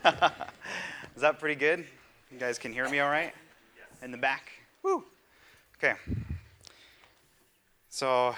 [1.16, 1.84] Is that pretty good?
[2.30, 3.32] You guys can hear me all right?
[3.76, 4.02] Yes.
[4.02, 4.52] In the back?
[4.84, 5.04] Woo.
[5.76, 5.94] Okay.
[7.88, 8.34] So,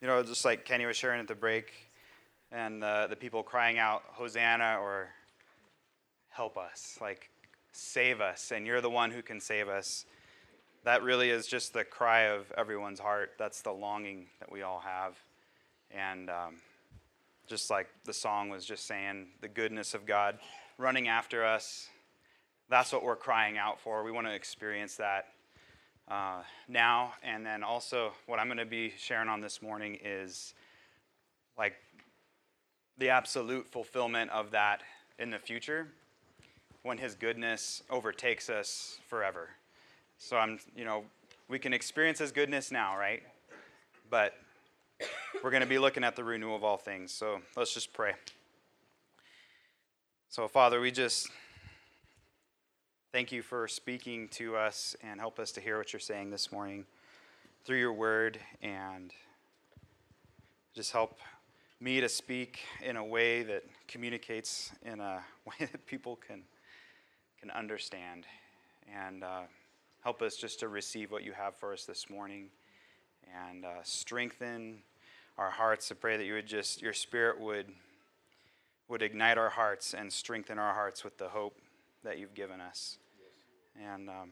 [0.00, 1.72] you know, just like Kenny was sharing at the break,
[2.50, 5.08] and uh, the people crying out, Hosanna or
[6.30, 7.30] help us, like
[7.70, 10.04] save us, and you're the one who can save us.
[10.84, 13.32] That really is just the cry of everyone's heart.
[13.38, 15.16] That's the longing that we all have.
[15.92, 16.56] And um,
[17.46, 20.38] just like the song was just saying, the goodness of God
[20.78, 21.88] running after us,
[22.68, 24.02] that's what we're crying out for.
[24.04, 25.26] We want to experience that
[26.08, 27.12] uh, now.
[27.22, 30.54] And then also, what I'm going to be sharing on this morning is
[31.58, 31.74] like
[32.98, 34.82] the absolute fulfillment of that
[35.18, 35.88] in the future
[36.82, 39.50] when His goodness overtakes us forever.
[40.18, 41.04] So I'm, you know,
[41.48, 43.22] we can experience His goodness now, right?
[44.10, 44.34] But
[45.42, 47.12] we're going to be looking at the renewal of all things.
[47.12, 48.14] So let's just pray.
[50.28, 51.28] So, Father, we just
[53.12, 56.50] thank you for speaking to us and help us to hear what you're saying this
[56.50, 56.86] morning
[57.64, 59.12] through your word and
[60.74, 61.18] just help
[61.80, 66.42] me to speak in a way that communicates in a way that people can
[67.40, 68.24] can understand
[68.96, 69.40] and uh,
[70.02, 72.48] help us just to receive what you have for us this morning
[73.48, 74.78] and uh, strengthen
[75.38, 75.88] our hearts.
[75.88, 77.66] To pray that you would just your spirit would
[78.88, 81.56] would ignite our hearts and strengthen our hearts with the hope
[82.04, 82.98] that you've given us.
[83.80, 84.30] And um,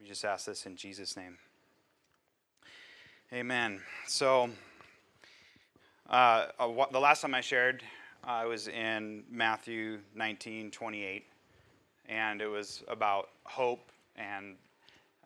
[0.00, 1.38] we just ask this in jesus name.
[3.32, 3.80] Amen.
[4.06, 4.50] So
[6.08, 6.46] uh,
[6.90, 7.82] the last time i shared
[8.24, 11.24] i was in matthew 19 28
[12.08, 14.56] and it was about hope and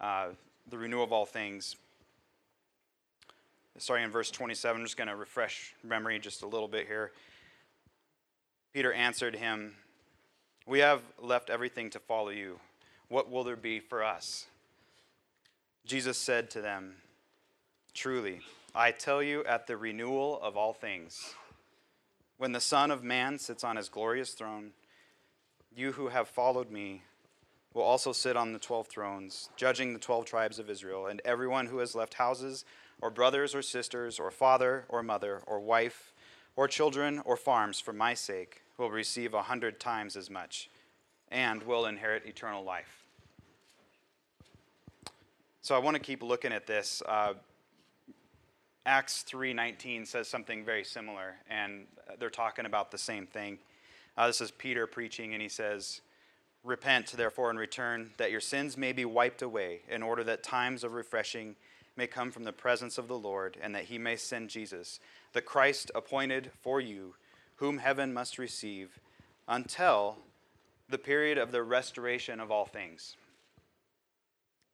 [0.00, 0.28] uh,
[0.68, 1.76] the renewal of all things.
[3.78, 7.12] Starting in verse 27, I'm just going to refresh memory just a little bit here.
[8.72, 9.74] Peter answered him,
[10.66, 12.58] We have left everything to follow you.
[13.08, 14.46] What will there be for us?
[15.84, 16.96] Jesus said to them,
[17.92, 18.40] Truly,
[18.74, 21.34] I tell you, at the renewal of all things,
[22.38, 24.72] when the Son of Man sits on his glorious throne,
[25.74, 27.02] you who have followed me
[27.74, 31.66] will also sit on the twelve thrones, judging the twelve tribes of Israel, and everyone
[31.66, 32.64] who has left houses,
[33.00, 36.12] or brothers, or sisters, or father, or mother, or wife,
[36.56, 40.70] or children, or farms for my sake will receive a hundred times as much,
[41.30, 43.04] and will inherit eternal life.
[45.62, 47.02] So I want to keep looking at this.
[47.06, 47.34] Uh,
[48.86, 53.58] Acts 3:19 says something very similar, and they're talking about the same thing.
[54.16, 56.00] Uh, this is Peter preaching, and he says,
[56.62, 60.84] Repent, therefore, and return, that your sins may be wiped away, in order that times
[60.84, 61.56] of refreshing
[61.96, 65.00] may come from the presence of the Lord, and that he may send Jesus,
[65.32, 67.14] the Christ appointed for you,
[67.56, 69.00] whom heaven must receive,
[69.48, 70.18] until
[70.88, 73.16] the period of the restoration of all things,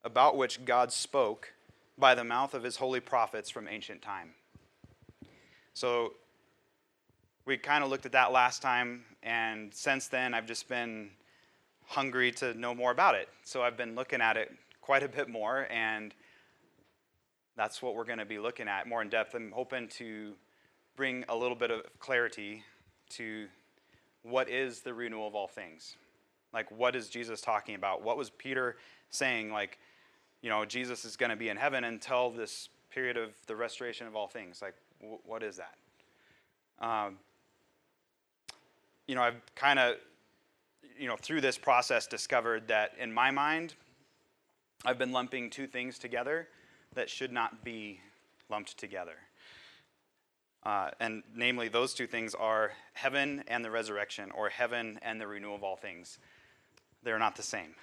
[0.05, 1.53] about which God spoke
[1.97, 4.31] by the mouth of his holy prophets from ancient time.
[5.75, 6.15] So
[7.45, 11.11] we kind of looked at that last time, and since then, I've just been
[11.87, 13.29] hungry to know more about it.
[13.45, 16.15] So I've been looking at it quite a bit more, and
[17.57, 19.35] that's what we're going to be looking at more in depth.
[19.35, 20.33] I'm hoping to
[20.97, 22.65] bring a little bit of clarity
[23.11, 23.47] to
[24.23, 25.97] what is the renewal of all things.
[26.53, 28.03] Like, what is Jesus talking about?
[28.03, 28.77] What was Peter
[29.11, 29.53] saying?
[29.53, 29.79] Like,
[30.43, 34.07] you know, Jesus is going to be in heaven until this period of the restoration
[34.07, 34.63] of all things.
[34.63, 34.75] Like,
[35.25, 35.77] what is that?
[36.85, 37.19] Um,
[39.07, 39.97] you know, I've kind of,
[40.99, 43.75] you know, through this process discovered that in my mind,
[44.85, 46.49] I've been lumping two things together
[46.95, 48.01] that should not be
[48.49, 49.17] lumped together.
[50.65, 55.27] Uh, and namely, those two things are heaven and the resurrection, or heaven and the
[55.27, 56.19] renewal of all things.
[57.03, 57.75] They're not the same.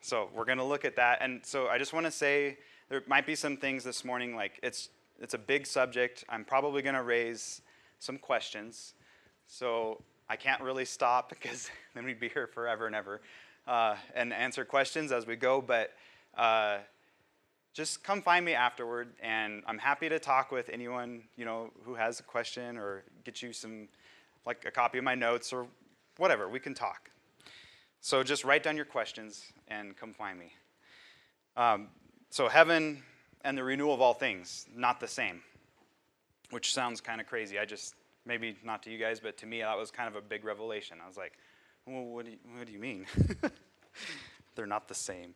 [0.00, 1.18] So we're going to look at that.
[1.20, 2.56] And so I just want to say
[2.88, 4.88] there might be some things this morning, like it's,
[5.20, 6.24] it's a big subject.
[6.30, 7.60] I'm probably going to raise
[7.98, 8.94] some questions.
[9.46, 13.20] So I can't really stop because then we'd be here forever and ever
[13.66, 15.60] uh, and answer questions as we go.
[15.60, 15.90] But
[16.36, 16.78] uh,
[17.72, 21.94] just come find me afterward, and I'm happy to talk with anyone you know who
[21.94, 23.88] has a question or get you some
[24.44, 25.66] like a copy of my notes or
[26.16, 26.48] whatever.
[26.48, 27.10] We can talk.
[28.00, 30.52] So just write down your questions and come find me.
[31.56, 31.88] Um,
[32.30, 33.02] so heaven
[33.44, 35.40] and the renewal of all things, not the same,
[36.50, 37.58] which sounds kind of crazy.
[37.58, 37.94] I just
[38.26, 40.98] maybe not to you guys, but to me, that was kind of a big revelation.
[41.02, 41.34] I was like,
[41.86, 43.06] well, what do you, what do you mean?
[44.54, 45.34] They're not the same.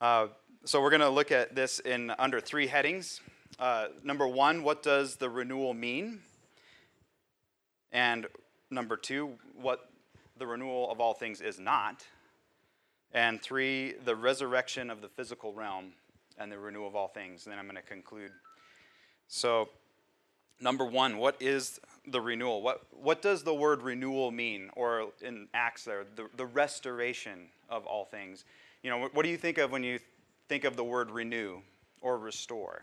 [0.00, 0.28] Uh,
[0.64, 3.20] so we're going to look at this in under three headings.
[3.58, 6.20] Uh, number one, what does the renewal mean?
[7.92, 8.26] And
[8.70, 9.88] number two, what
[10.36, 12.04] the renewal of all things is not.
[13.12, 15.92] And three, the resurrection of the physical realm
[16.36, 17.46] and the renewal of all things.
[17.46, 18.32] And then I'm going to conclude.
[19.28, 19.70] So,
[20.60, 22.62] number one, what is the renewal?
[22.62, 24.70] What, what does the word renewal mean?
[24.76, 28.44] Or in Acts, there, the, the restoration of all things.
[28.82, 29.98] You know, what do you think of when you
[30.48, 31.60] think of the word renew
[32.00, 32.82] or restore?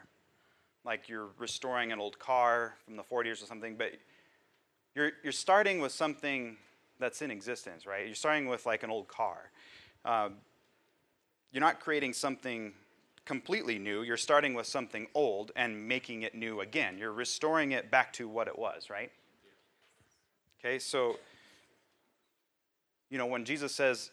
[0.84, 3.94] Like you're restoring an old car from the 40s or something, but
[4.96, 6.58] you're, you're starting with something
[7.00, 8.06] that's in existence, right?
[8.06, 9.50] You're starting with like an old car.
[10.04, 10.30] Uh,
[11.52, 12.74] you're not creating something
[13.26, 14.04] completely new.
[14.04, 16.98] You're starting with something old and making it new again.
[16.98, 19.12] You're restoring it back to what it was, right?
[20.60, 21.18] Okay, so,
[23.10, 24.12] you know, when Jesus says,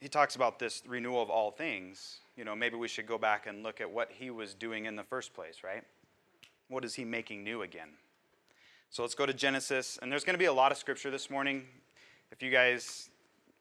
[0.00, 3.46] he talks about this renewal of all things, you know, maybe we should go back
[3.46, 5.84] and look at what he was doing in the first place, right?
[6.68, 7.90] What is he making new again?
[8.90, 11.28] So let's go to Genesis, and there's going to be a lot of scripture this
[11.30, 11.64] morning.
[12.30, 13.10] If you guys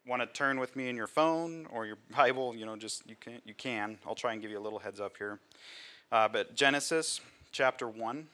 [0.06, 3.16] want to turn with me in your phone or your Bible, you know, just you
[3.20, 3.42] can.
[3.46, 3.98] You can.
[4.06, 5.40] I'll try and give you a little heads up here.
[6.12, 7.22] Uh, but Genesis
[7.52, 8.28] chapter one.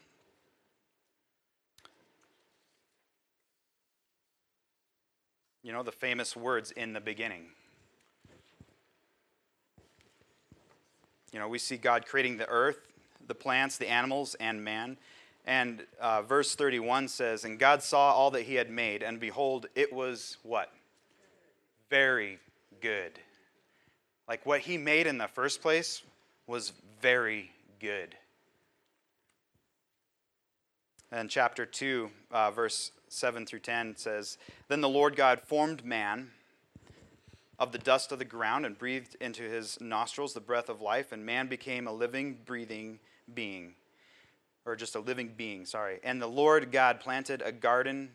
[5.62, 7.46] You know the famous words in the beginning.
[11.32, 12.78] You know, we see God creating the earth,
[13.26, 14.96] the plants, the animals, and man.
[15.46, 19.66] And uh, verse 31 says, And God saw all that he had made, and behold,
[19.74, 20.72] it was what?
[21.88, 22.38] Very
[22.80, 23.12] good.
[24.28, 26.02] Like what he made in the first place
[26.46, 27.50] was very
[27.80, 28.14] good.
[31.12, 34.38] And chapter 2, uh, verse 7 through 10 says,
[34.68, 36.30] Then the Lord God formed man
[37.60, 41.12] of the dust of the ground and breathed into his nostrils the breath of life,
[41.12, 42.98] and man became a living, breathing
[43.32, 43.74] being
[44.64, 46.00] or just a living being, sorry.
[46.02, 48.10] And the Lord God planted a garden,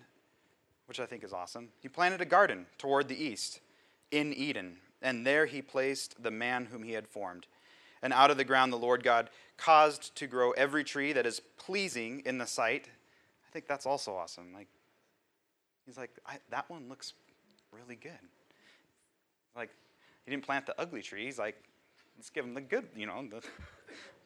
[0.87, 1.69] which I think is awesome.
[1.79, 3.59] He planted a garden toward the east
[4.11, 7.47] in Eden, and there he placed the man whom he had formed.
[8.01, 11.41] And out of the ground the Lord God caused to grow every tree that is
[11.57, 12.87] pleasing in the sight.
[13.47, 14.53] I think that's also awesome.
[14.53, 14.67] Like,
[15.85, 16.11] he's like,
[16.51, 17.13] that one looks
[17.71, 18.11] really good.
[19.55, 19.69] Like,
[20.25, 21.25] he didn't plant the ugly tree.
[21.25, 21.55] He's like,
[22.17, 23.41] let's give him the good, you know, the,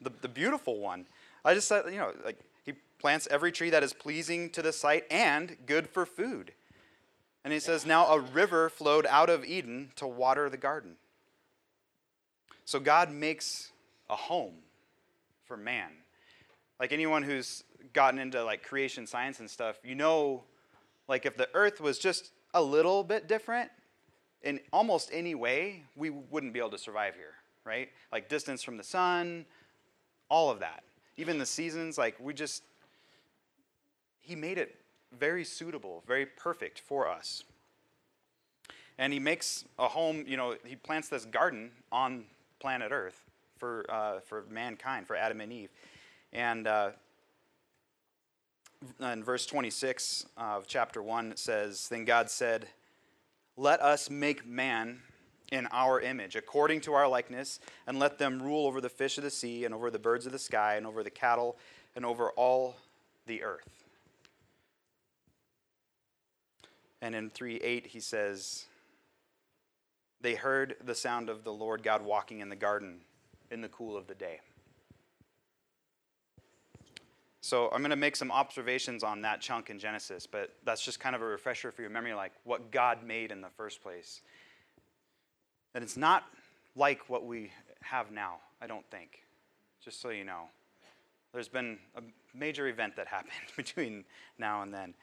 [0.00, 1.06] the, the beautiful one.
[1.44, 4.72] I just said, you know, like he plants every tree that is pleasing to the
[4.72, 6.52] sight and good for food.
[7.44, 10.96] And he says, now a river flowed out of Eden to water the garden.
[12.66, 13.72] So God makes
[14.10, 14.56] a home
[15.46, 15.90] for man.
[16.78, 20.44] Like anyone who's gotten into like creation science and stuff, you know,
[21.08, 23.70] like if the earth was just a little bit different
[24.42, 27.34] in almost any way, we wouldn't be able to survive here,
[27.64, 27.88] right?
[28.12, 29.44] Like distance from the sun,
[30.28, 30.82] all of that
[31.20, 32.62] even the seasons, like we just,
[34.20, 34.76] he made it
[35.18, 37.44] very suitable, very perfect for us.
[38.96, 42.24] And he makes a home, you know, he plants this garden on
[42.58, 43.22] planet Earth
[43.58, 45.68] for, uh, for mankind, for Adam and Eve.
[46.32, 46.90] And uh,
[49.00, 52.66] in verse 26 of chapter 1, it says, Then God said,
[53.60, 55.02] Let us make man
[55.52, 59.24] in our image, according to our likeness, and let them rule over the fish of
[59.24, 61.58] the sea, and over the birds of the sky, and over the cattle,
[61.94, 62.76] and over all
[63.26, 63.68] the earth.
[67.02, 68.64] And in 3 8, he says,
[70.22, 73.02] They heard the sound of the Lord God walking in the garden
[73.50, 74.40] in the cool of the day.
[77.40, 81.00] So I'm going to make some observations on that chunk in Genesis, but that's just
[81.00, 84.20] kind of a refresher for your memory, like what God made in the first place.
[85.74, 86.24] And it's not
[86.76, 87.50] like what we
[87.82, 89.22] have now, I don't think,
[89.82, 90.44] just so you know.
[91.32, 92.02] There's been a
[92.34, 94.04] major event that happened between
[94.38, 94.94] now and then,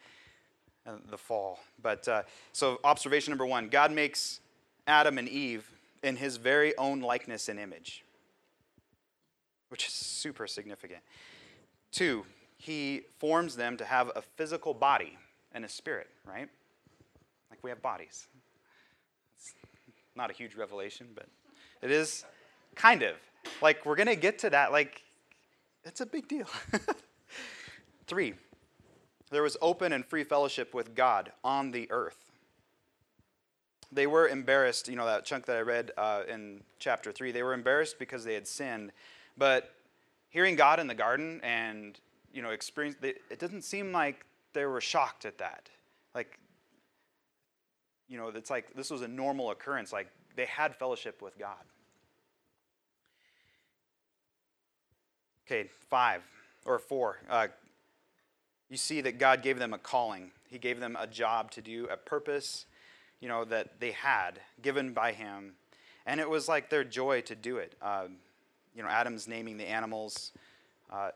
[0.86, 1.60] uh, the fall.
[1.82, 4.42] But uh, so, observation number one God makes
[4.86, 5.70] Adam and Eve
[6.04, 8.04] in his very own likeness and image,
[9.70, 11.02] which is super significant.
[11.92, 12.26] Two,
[12.58, 15.18] he forms them to have a physical body
[15.52, 16.50] and a spirit, right?
[17.50, 18.28] Like we have bodies.
[19.38, 19.54] It's
[20.16, 21.28] Not a huge revelation, but
[21.82, 22.26] it is
[22.76, 23.16] kind of.
[23.62, 24.72] Like, we're going to get to that.
[24.72, 25.02] Like,
[25.84, 26.48] it's a big deal.
[28.08, 28.34] Three,
[29.32, 32.32] there was open and free fellowship with God on the earth.
[33.92, 37.44] They were embarrassed, you know, that chunk that I read uh, in chapter 3, they
[37.44, 38.92] were embarrassed because they had sinned.
[39.38, 39.74] But
[40.38, 42.00] hearing God in the garden and,
[42.32, 45.68] you know, experience, it doesn't seem like they were shocked at that.
[46.14, 46.38] Like,
[48.08, 49.92] you know, it's like this was a normal occurrence.
[49.92, 51.58] Like they had fellowship with God.
[55.48, 56.22] Okay, five
[56.66, 57.18] or four.
[57.28, 57.48] Uh,
[58.70, 60.30] you see that God gave them a calling.
[60.52, 62.68] He gave them a job to do, a purpose,
[63.22, 65.54] you know, that they had given by Him.
[66.06, 67.74] And it was like their joy to do it.
[67.82, 68.10] Uh,
[68.78, 70.32] you know, Adam's naming the animals.
[70.94, 71.10] Uh,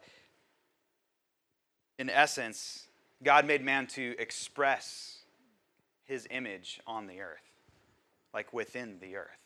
[2.00, 2.88] in essence,
[3.24, 5.20] God made man to express
[6.06, 7.52] his image on the earth,
[8.34, 9.38] like within the earth,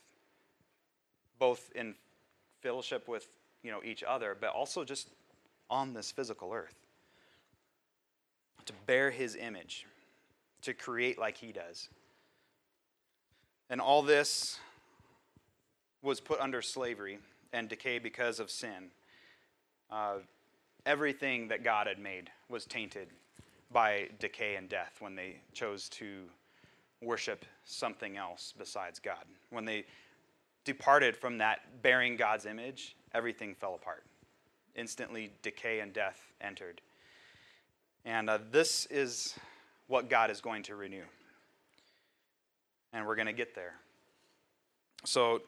[1.37, 1.93] both in
[2.61, 3.27] fellowship with
[3.61, 5.09] you know each other, but also just
[5.69, 6.75] on this physical earth.
[8.67, 9.85] To bear his image,
[10.61, 11.89] to create like he does.
[13.69, 14.57] And all this
[16.01, 17.19] was put under slavery
[17.53, 18.91] and decay because of sin.
[19.91, 20.17] Uh,
[20.85, 23.09] everything that God had made was tainted
[23.71, 26.23] by decay and death when they chose to
[27.01, 29.25] worship something else besides God.
[29.49, 29.85] When they
[30.63, 34.03] departed from that bearing God's image, everything fell apart.
[34.75, 36.81] Instantly, decay and death entered.
[38.03, 39.35] And uh, this is
[39.87, 41.03] what God is going to renew.
[42.93, 43.73] And we're going to get there.
[45.03, 45.41] So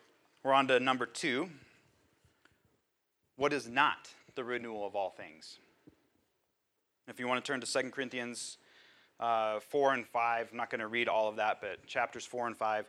[0.43, 1.49] we're on to number two.
[3.37, 5.59] What is not the renewal of all things?
[7.07, 8.57] If you want to turn to 2 Corinthians
[9.19, 12.47] uh, 4 and 5, I'm not going to read all of that, but chapters 4
[12.47, 12.85] and 5,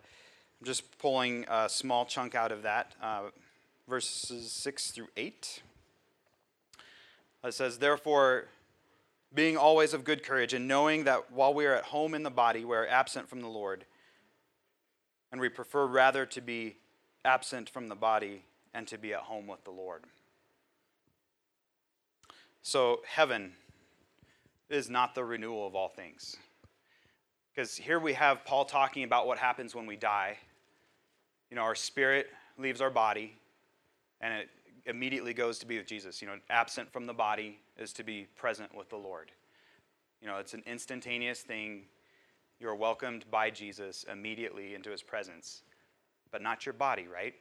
[0.61, 3.25] I'm just pulling a small chunk out of that, uh,
[3.87, 5.63] verses 6 through 8.
[7.45, 8.47] It says, Therefore,
[9.35, 12.31] being always of good courage, and knowing that while we are at home in the
[12.31, 13.85] body, we are absent from the Lord,
[15.31, 16.77] and we prefer rather to be
[17.23, 20.05] absent from the body and to be at home with the Lord.
[22.69, 23.53] So, heaven
[24.69, 26.37] is not the renewal of all things.
[27.51, 30.37] Because here we have Paul talking about what happens when we die.
[31.49, 32.27] You know, our spirit
[32.59, 33.39] leaves our body
[34.21, 34.51] and it
[34.85, 36.21] immediately goes to be with Jesus.
[36.21, 39.33] You know, absent from the body is to be present with the Lord.
[40.21, 41.85] You know, it's an instantaneous thing.
[42.61, 45.63] You're welcomed by Jesus immediately into his presence,
[46.31, 47.35] but not your body, right?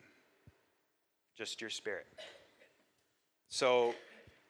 [1.37, 2.05] Just your spirit.
[3.49, 3.93] So,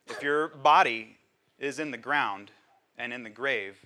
[0.10, 1.18] if your body
[1.60, 2.52] is in the ground
[2.98, 3.78] and in the grave,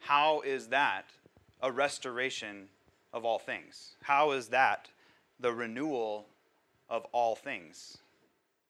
[0.00, 1.06] how is that
[1.62, 2.68] a restoration
[3.12, 3.96] of all things?
[4.02, 4.88] How is that
[5.38, 6.26] the renewal
[6.88, 7.98] of all things?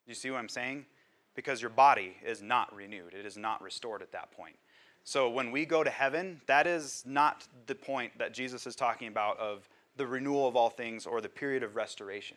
[0.06, 0.86] You see what I'm saying?
[1.34, 4.56] Because your body is not renewed, it is not restored at that point.
[5.04, 9.08] So when we go to heaven, that is not the point that Jesus is talking
[9.08, 12.36] about of the renewal of all things or the period of restoration.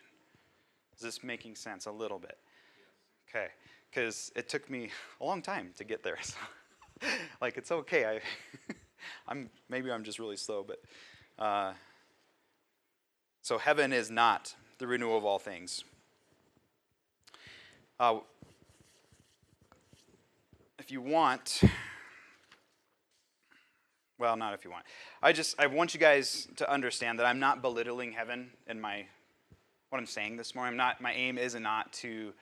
[0.96, 2.38] Is this making sense a little bit?
[3.28, 3.48] Okay,
[3.94, 6.18] because it took me a long time to get there.
[7.00, 7.08] So.
[7.40, 8.06] like it's okay.
[8.06, 8.20] I,
[9.28, 10.80] I'm maybe I'm just really slow, but
[11.44, 11.72] uh,
[13.42, 15.82] so heaven is not the renewal of all things.
[17.98, 18.18] Uh,
[20.78, 21.62] if you want,
[24.18, 24.84] well, not if you want.
[25.20, 29.04] I just I want you guys to understand that I'm not belittling heaven in my
[29.90, 30.74] what I'm saying this morning.
[30.74, 31.00] I'm not.
[31.00, 32.32] My aim is not to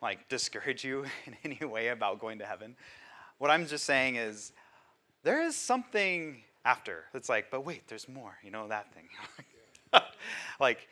[0.00, 2.76] like discourage you in any way about going to heaven.
[3.38, 4.52] What I'm just saying is
[5.22, 9.08] there is something after that's like, but wait, there's more, you know, that thing.
[10.60, 10.88] like,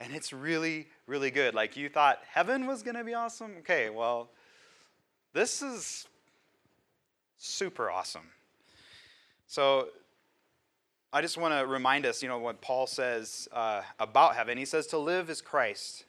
[0.00, 1.54] and it's really, really good.
[1.54, 3.56] Like, you thought heaven was going to be awesome?
[3.58, 4.30] Okay, well,
[5.32, 6.06] this is
[7.36, 8.28] super awesome.
[9.46, 9.88] So,
[11.12, 14.58] I just want to remind us, you know, what Paul says uh, about heaven.
[14.58, 16.04] He says, to live is Christ,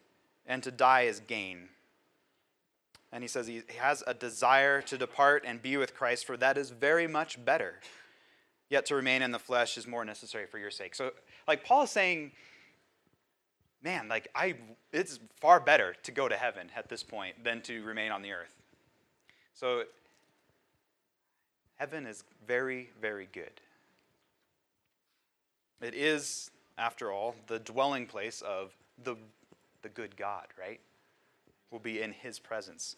[0.46, 1.70] and to die is gain.
[3.12, 6.58] And he says he has a desire to depart and be with Christ, for that
[6.58, 7.80] is very much better.
[8.70, 10.94] Yet to remain in the flesh is more necessary for your sake.
[10.94, 11.12] So,
[11.48, 12.32] like Paul is saying,
[13.84, 14.56] man, like I,
[14.94, 18.32] it's far better to go to heaven at this point than to remain on the
[18.32, 18.56] earth.
[19.56, 19.86] So,
[21.78, 23.60] heaven is very, very good.
[25.82, 29.16] It is, after all, the dwelling place of the,
[29.82, 30.80] the good God, right?
[31.71, 32.95] Will be in his presence.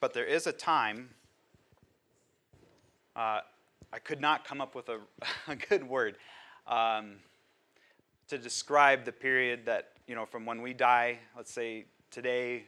[0.00, 1.10] But there is a time,
[3.16, 3.40] uh,
[3.92, 4.98] I could not come up with a,
[5.48, 6.16] a good word
[6.66, 7.16] um,
[8.28, 12.64] to describe the period that, you know, from when we die, let's say today,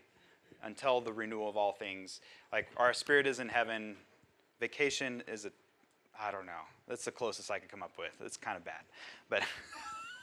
[0.63, 2.21] until the renewal of all things.
[2.53, 3.97] Like our spirit is in heaven,
[4.59, 5.53] vacation is a,
[6.21, 8.13] I don't know, that's the closest I could come up with.
[8.25, 8.83] It's kind of bad.
[9.29, 9.43] But.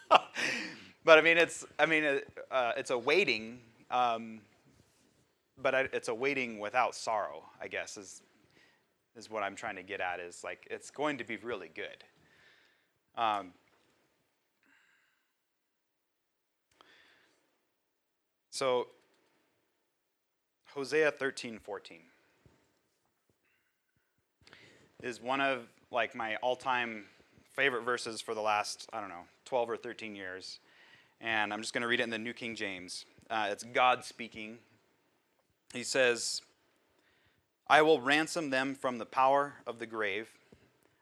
[1.04, 2.22] but I mean, it's I mean,
[2.52, 3.60] uh, it's a waiting
[3.90, 4.42] um,
[5.62, 8.22] but I, it's a waiting without sorrow, I guess, is,
[9.16, 10.20] is what I'm trying to get at.
[10.20, 12.04] Is like it's going to be really good.
[13.16, 13.54] Um,
[18.52, 18.88] so,
[20.74, 22.00] Hosea 13 14.
[25.04, 27.06] is one of like my all-time
[27.56, 30.60] favorite verses for the last I don't know 12 or 13 years,
[31.22, 33.06] and I'm just going to read it in the New King James.
[33.30, 34.60] Uh, it's God speaking.
[35.74, 36.42] He says,
[37.68, 40.30] "I will ransom them from the power of the grave.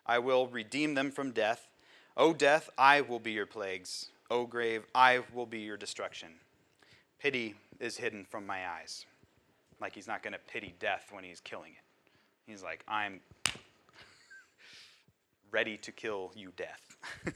[0.06, 1.70] I will redeem them from death.
[2.18, 4.10] O death, I will be your plagues.
[4.30, 6.40] O grave, I will be your destruction.
[7.20, 9.06] Pity is hidden from my eyes."
[9.82, 11.86] Like he's not going to pity death when he's killing it.
[12.48, 13.20] He's like, I'm
[15.52, 16.96] ready to kill you, death.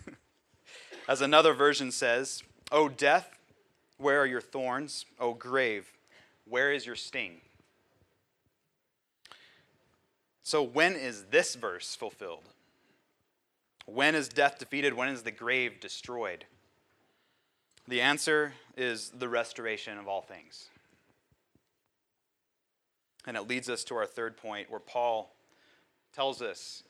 [1.08, 3.39] As another version says, O death,
[4.00, 5.06] where are your thorns?
[5.20, 5.92] O grave,
[6.46, 7.42] where is your sting?
[10.42, 12.50] So, when is this verse fulfilled?
[13.86, 14.94] When is death defeated?
[14.94, 16.46] When is the grave destroyed?
[17.88, 20.70] The answer is the restoration of all things.
[23.26, 25.36] And it leads us to our third point where Paul
[26.14, 26.84] tells us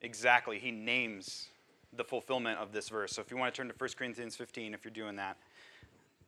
[0.00, 1.48] exactly, he names
[1.92, 3.12] the fulfillment of this verse.
[3.12, 5.36] So if you want to turn to 1 Corinthians 15, if you're doing that,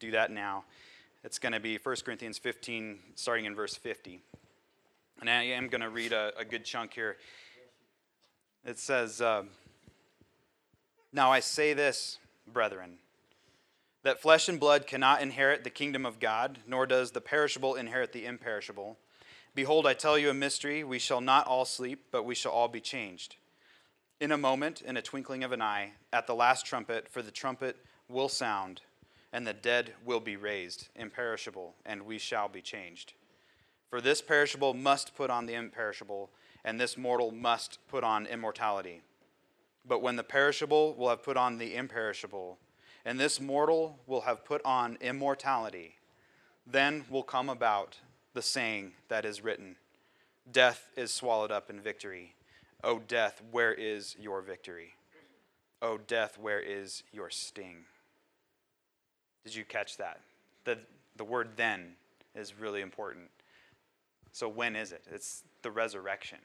[0.00, 0.64] do that now.
[1.22, 4.22] It's going to be 1 Corinthians 15, starting in verse 50.
[5.20, 7.18] And I am going to read a, a good chunk here.
[8.64, 9.42] It says, uh,
[11.12, 12.18] Now I say this,
[12.50, 12.96] brethren,
[14.02, 18.12] that flesh and blood cannot inherit the kingdom of God, nor does the perishable inherit
[18.12, 18.96] the imperishable.
[19.54, 20.82] Behold, I tell you a mystery.
[20.82, 23.36] We shall not all sleep, but we shall all be changed.
[24.18, 27.30] In a moment, in a twinkling of an eye, at the last trumpet, for the
[27.30, 27.76] trumpet
[28.08, 28.80] will sound,
[29.32, 33.14] and the dead will be raised, imperishable, and we shall be changed.
[33.88, 36.30] For this perishable must put on the imperishable,
[36.64, 39.02] and this mortal must put on immortality.
[39.86, 42.58] But when the perishable will have put on the imperishable,
[43.04, 45.96] and this mortal will have put on immortality,
[46.66, 47.98] then will come about
[48.34, 49.76] the saying that is written
[50.50, 52.34] Death is swallowed up in victory.
[52.82, 54.94] O death, where is your victory?
[55.82, 57.84] O death, where is your sting?
[59.44, 60.20] Did you catch that?
[60.64, 60.78] The,
[61.16, 61.92] the word then
[62.34, 63.28] is really important.
[64.32, 65.04] So, when is it?
[65.10, 66.38] It's the resurrection.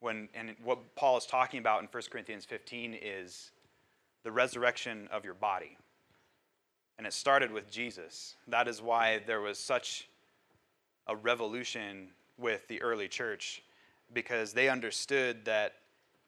[0.00, 3.50] When, and what Paul is talking about in 1 Corinthians 15 is
[4.24, 5.76] the resurrection of your body.
[6.98, 8.36] And it started with Jesus.
[8.48, 10.08] That is why there was such
[11.06, 13.62] a revolution with the early church
[14.12, 15.74] because they understood that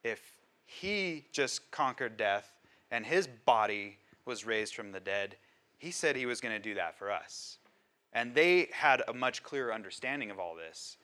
[0.03, 2.51] if he just conquered death
[2.91, 5.35] and his body was raised from the dead,
[5.85, 7.59] he said he was going to do that for us.
[8.11, 10.97] And they had a much clearer understanding of all this.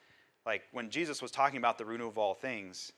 [0.44, 2.90] Like when Jesus was talking about the root of all things,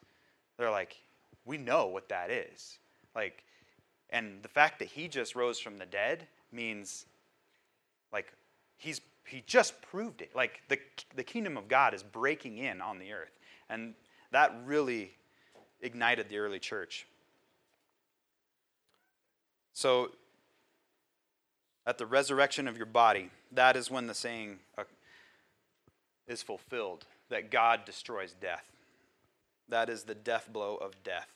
[0.56, 0.96] they're like,
[1.44, 2.78] we know what that is.
[3.14, 3.44] Like,
[4.08, 7.04] and the fact that he just rose from the dead means
[8.14, 8.32] like
[8.78, 10.30] he's he just proved it.
[10.34, 10.78] Like the,
[11.16, 13.38] the kingdom of God is breaking in on the earth.
[13.68, 13.92] And
[14.32, 15.10] that really
[15.82, 17.06] ignited the early church.
[19.74, 20.12] So,
[21.86, 24.84] at the resurrection of your body, that is when the saying uh,
[26.26, 28.64] is fulfilled that God destroys death.
[29.68, 31.28] That is the death blow of death.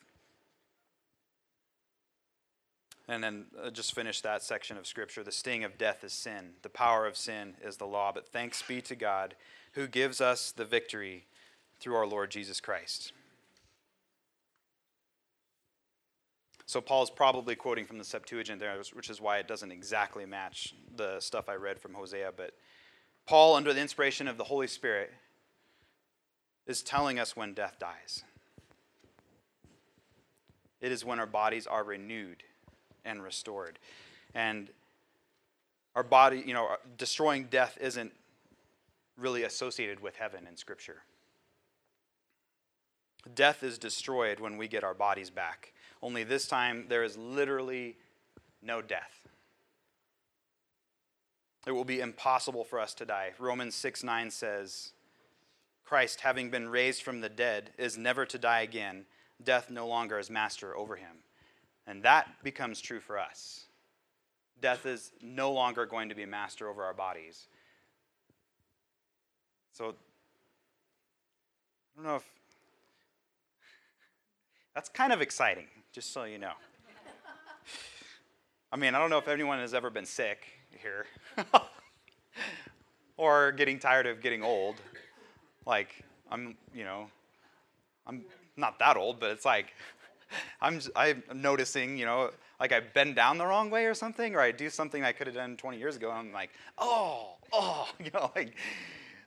[3.07, 5.23] And then uh, just finish that section of Scripture.
[5.23, 8.13] The sting of death is sin, the power of sin is the law.
[8.13, 9.35] But thanks be to God
[9.73, 11.25] who gives us the victory
[11.81, 13.13] through our Lord Jesus Christ.
[16.69, 20.75] So Paul's probably quoting from the Septuagint there, which is why it doesn't exactly match
[20.95, 22.33] the stuff I read from Hosea.
[22.37, 22.53] But
[23.25, 25.11] Paul, under the inspiration of the Holy Spirit,
[26.67, 28.23] is telling us when death dies.
[30.83, 32.43] It is when our bodies are renewed
[33.03, 33.79] and restored.
[34.35, 34.69] And
[35.97, 38.13] our body, you know, destroying death isn't
[39.17, 40.99] really associated with heaven in Scripture.
[43.35, 45.73] Death is destroyed when we get our bodies back.
[46.03, 47.97] Only this time, there is literally
[48.63, 49.29] no death.
[51.67, 53.33] It will be impossible for us to die.
[53.39, 54.93] Romans 6 9 says,
[55.85, 59.07] Christ, having been raised from the dead, is never to die again.
[59.43, 61.17] Death no longer is master over him.
[61.87, 63.65] And that becomes true for us.
[64.61, 67.49] Death is no longer going to be master over our bodies.
[69.73, 69.95] So,
[71.97, 72.25] I don't know if
[74.79, 76.53] that's kind of exciting, just so you know.
[78.71, 80.39] I mean, I don't know if anyone has ever been sick
[80.71, 81.05] here
[83.17, 84.77] or getting tired of getting old.
[85.67, 87.09] Like, I'm, you know,
[88.07, 88.25] I'm
[88.57, 89.75] not that old, but it's like
[90.61, 94.41] I'm, I'm noticing, you know, like I bend down the wrong way or something, or
[94.41, 97.89] I do something I could have done 20 years ago, and I'm like, oh, oh,
[97.99, 98.55] you know, like,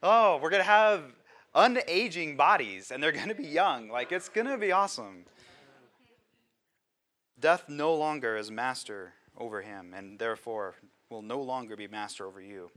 [0.02, 1.04] oh, we're gonna have
[1.56, 3.90] unaging bodies and they're going to be young.
[3.90, 5.26] Like it's going to be awesome.
[7.42, 10.76] Death no longer is master over him and therefore
[11.10, 12.70] will no longer be master over you.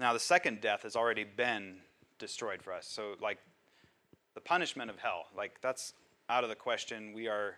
[0.00, 1.76] Now, the second death has already been
[2.18, 2.86] destroyed for us.
[2.86, 3.38] So, like,
[4.34, 5.92] the punishment of hell, like, that's
[6.28, 7.12] out of the question.
[7.12, 7.54] We are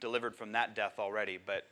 [0.00, 1.38] delivered from that death already.
[1.44, 1.66] But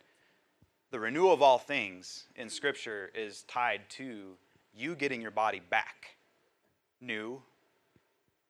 [0.91, 4.37] the renewal of all things in Scripture is tied to
[4.75, 6.17] you getting your body back
[7.01, 7.43] new,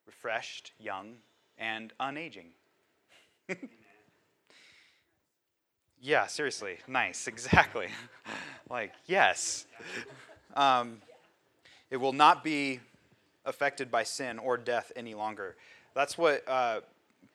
[0.05, 1.15] refreshed, young,
[1.57, 2.51] and unaging.
[6.01, 6.77] yeah, seriously.
[6.87, 7.27] Nice.
[7.27, 7.87] Exactly.
[8.69, 9.65] like, yes.
[10.55, 11.01] Um,
[11.89, 12.79] it will not be
[13.45, 15.55] affected by sin or death any longer.
[15.93, 16.81] That's what, uh,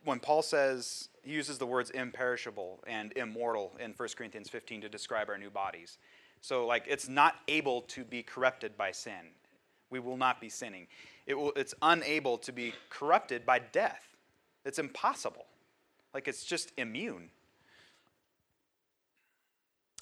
[0.04, 4.88] when Paul says, he uses the words imperishable and immortal in 1 Corinthians 15 to
[4.88, 5.98] describe our new bodies.
[6.40, 9.32] So, like, it's not able to be corrupted by sin.
[9.90, 10.86] We will not be sinning.
[11.26, 14.16] It will, it's unable to be corrupted by death.
[14.64, 15.45] It's impossible.
[16.16, 17.28] Like, it's just immune.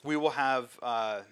[0.04, 0.78] We will have.
[0.80, 1.22] Uh,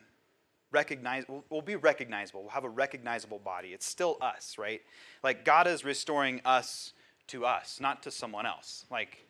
[0.73, 2.41] recognize we'll, we'll, be recognizable.
[2.41, 3.69] We'll have a recognizable body.
[3.69, 4.81] It's still us right?
[5.23, 6.95] Like god is restoring us
[7.29, 8.87] to us not to someone else.
[8.91, 9.27] Like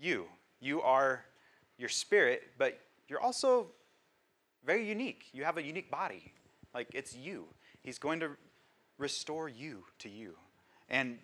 [0.00, 0.24] you
[0.60, 1.26] you are
[1.76, 3.66] your spirit but you're also
[4.64, 5.26] very unique.
[5.34, 6.32] You have a unique body.
[6.74, 7.44] Like it's you.
[7.82, 8.30] He's going to
[8.96, 10.32] restore you to you.
[10.88, 11.18] And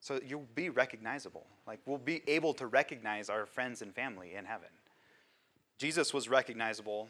[0.00, 4.44] so you'll be recognizable like we'll be able to recognize our friends and family in
[4.44, 4.68] heaven
[5.78, 7.08] jesus was recognizable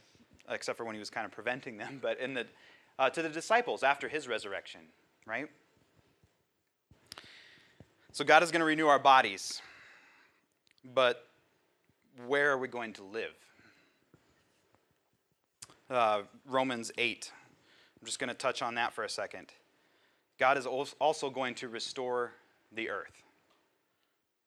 [0.50, 2.46] except for when he was kind of preventing them, but in the,
[2.98, 4.80] uh, to the disciples after his resurrection,
[5.26, 5.48] right?
[8.12, 9.60] So God is going to renew our bodies,
[10.94, 11.26] but
[12.26, 13.34] where are we going to live?
[15.90, 17.30] Uh, Romans 8.
[18.00, 19.52] I'm just going to touch on that for a second.
[20.38, 22.32] God is also going to restore
[22.72, 23.22] the earth,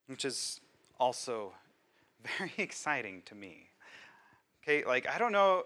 [0.08, 0.62] which is
[1.00, 1.54] also
[2.38, 3.68] very exciting to me.
[4.64, 5.66] Okay, like I don't know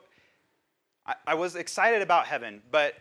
[1.06, 2.96] I, I was excited about heaven, but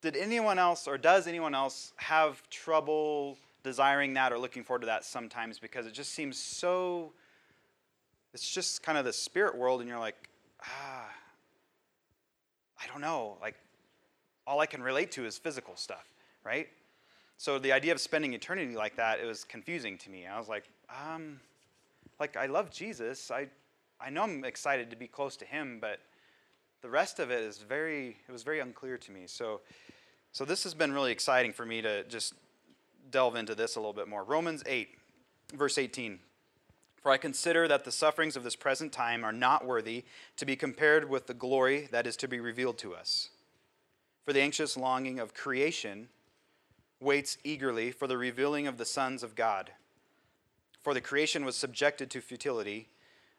[0.00, 4.86] did anyone else or does anyone else have trouble desiring that or looking forward to
[4.86, 7.12] that sometimes because it just seems so
[8.32, 10.14] it's just kind of the spirit world and you're like
[10.62, 11.10] ah
[12.80, 13.56] i don't know like
[14.46, 16.06] all i can relate to is physical stuff
[16.44, 16.68] right
[17.38, 20.26] so the idea of spending eternity like that it was confusing to me.
[20.26, 20.64] I was like
[21.04, 21.40] um
[22.20, 23.30] like i love jesus.
[23.30, 23.46] I
[24.00, 26.00] i know i'm excited to be close to him but
[26.82, 29.22] the rest of it is very it was very unclear to me.
[29.26, 29.60] So
[30.32, 32.34] so this has been really exciting for me to just
[33.10, 34.24] delve into this a little bit more.
[34.24, 34.88] Romans 8
[35.54, 36.18] verse 18
[37.00, 40.04] for i consider that the sufferings of this present time are not worthy
[40.36, 43.30] to be compared with the glory that is to be revealed to us.
[44.26, 46.08] For the anxious longing of creation
[47.00, 49.72] waits eagerly for the revealing of the sons of god
[50.82, 52.88] for the creation was subjected to futility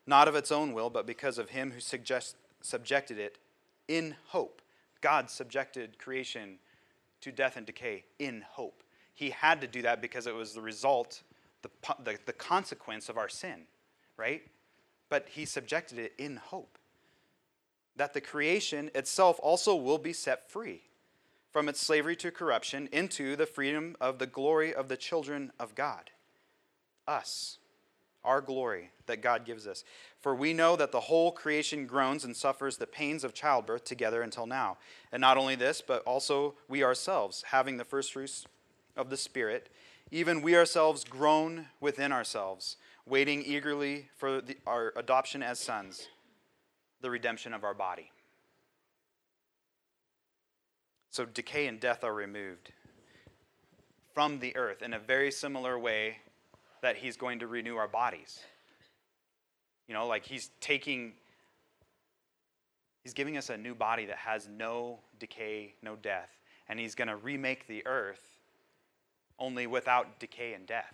[0.06, 3.38] not of its own will but because of him who suggests subjected it
[3.88, 4.62] in hope.
[5.02, 6.60] God subjected creation
[7.22, 8.84] to death and decay in hope.
[9.15, 11.24] He had to do that because it was the result,
[11.62, 11.69] the,
[12.04, 13.63] the, the consequence of our sin,
[14.17, 14.43] right?
[15.10, 16.78] But he subjected it in hope.
[17.95, 20.84] That the creation itself also will be set free
[21.51, 25.75] from its slavery to corruption into the freedom of the glory of the children of
[25.75, 26.12] God.
[27.07, 27.59] Us
[28.23, 29.83] our glory that God gives us.
[30.19, 34.21] For we know that the whole creation groans and suffers the pains of childbirth together
[34.21, 34.77] until now.
[35.12, 38.45] And not only this, but also we ourselves, having the first fruits
[38.97, 39.69] of the Spirit,
[40.12, 46.07] even we ourselves groan within ourselves, waiting eagerly for the, our adoption as sons,
[47.01, 48.12] the redemption of our body.
[51.12, 52.72] So decay and death are removed
[54.13, 56.17] from the earth in a very similar way
[56.82, 58.39] that he's going to renew our bodies.
[59.88, 61.13] You know, like he's taking,
[63.04, 66.30] he's giving us a new body that has no decay, no death.
[66.67, 68.38] And he's going to remake the earth
[69.39, 70.93] only without decay and death.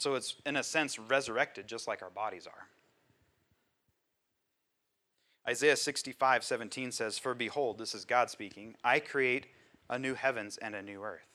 [0.00, 2.66] So it's, in a sense, resurrected just like our bodies are.
[5.48, 9.46] Isaiah 65, 17 says, For behold, this is God speaking, I create
[9.88, 11.30] a new heavens and a new earth.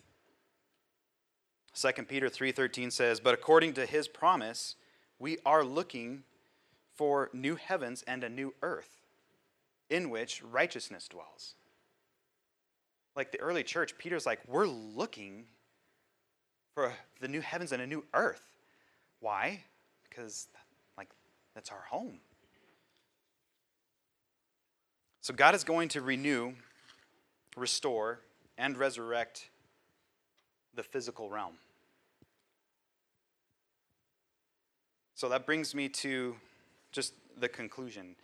[1.75, 4.77] 2 Peter 3:13 says, "But according to his promise,
[5.19, 6.23] we are looking
[6.93, 9.01] for new heavens and a new earth
[9.89, 11.55] in which righteousness dwells."
[13.13, 15.49] Like the early church, Peter's like, "We're looking
[16.73, 18.53] for the new heavens and a new earth."
[19.19, 19.65] Why?
[20.03, 20.47] Because
[20.95, 21.09] like
[21.53, 22.21] that's our home.
[25.25, 26.53] So God is going to renew,
[27.57, 28.19] restore,
[28.59, 29.49] and resurrect
[30.75, 31.55] the physical realm.
[35.15, 36.35] So that brings me to
[36.91, 38.15] just the conclusion.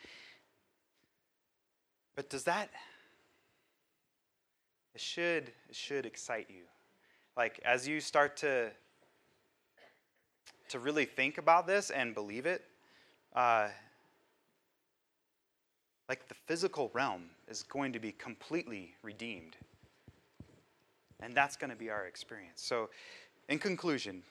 [2.16, 2.70] But does that
[4.94, 6.66] it should it should excite you.
[7.36, 8.70] Like as you start to
[10.70, 12.62] to really think about this and believe it,
[13.36, 13.70] uh,
[16.12, 19.56] like the physical realm is going to be completely redeemed.
[21.22, 22.62] And that's going to be our experience.
[22.62, 22.90] So,
[23.48, 24.22] in conclusion,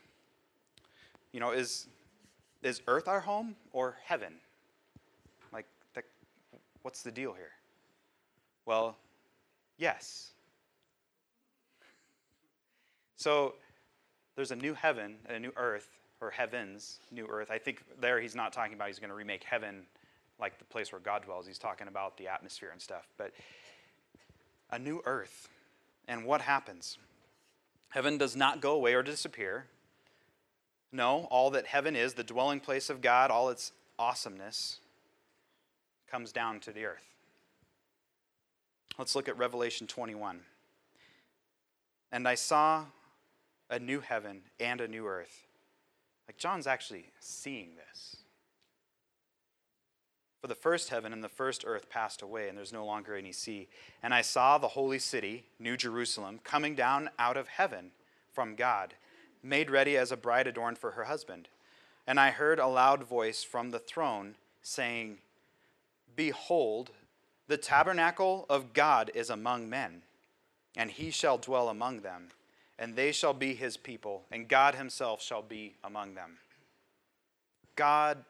[1.32, 1.86] you know, is
[2.62, 4.34] is earth our home or heaven?
[5.54, 5.64] Like,
[5.94, 6.02] the,
[6.82, 7.52] what's the deal here?
[8.66, 8.98] Well,
[9.78, 10.32] yes.
[13.16, 13.54] So,
[14.36, 15.88] there's a new heaven and a new earth,
[16.20, 17.50] or heavens, new earth.
[17.50, 19.86] I think there he's not talking about he's going to remake heaven
[20.40, 21.46] like the place where God dwells.
[21.46, 23.07] He's talking about the atmosphere and stuff.
[23.16, 23.33] But
[24.70, 25.48] a new earth.
[26.09, 26.98] And what happens?
[27.90, 29.66] Heaven does not go away or disappear.
[30.92, 34.81] No, all that heaven is, the dwelling place of God, all its awesomeness,
[36.11, 37.07] comes down to the earth.
[38.98, 40.40] Let's look at Revelation 21.
[42.12, 42.87] And I saw
[43.68, 45.46] a new heaven and a new earth.
[46.29, 48.16] Like John's actually seeing this.
[50.40, 53.33] For the first heaven and the first earth passed away, and there's no longer any
[53.33, 53.68] sea.
[54.03, 57.90] And I saw the holy city, New Jerusalem, coming down out of heaven
[58.33, 58.94] from God,
[59.42, 61.48] made ready as a bride adorned for her husband.
[62.07, 65.18] And I heard a loud voice from the throne saying,
[66.16, 66.90] Behold,
[67.46, 70.03] the tabernacle of God is among men,
[70.74, 72.29] and he shall dwell among them,
[72.79, 76.38] and they shall be his people, and God himself shall be among them.
[77.76, 78.24] God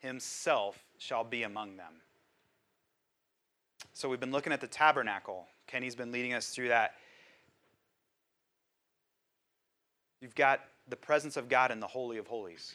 [0.00, 1.94] himself shall be among them.
[3.94, 5.46] So we've been looking at the tabernacle.
[5.66, 6.92] Kenny's been leading us through that.
[10.20, 12.74] You've got the presence of God in the Holy of Holies.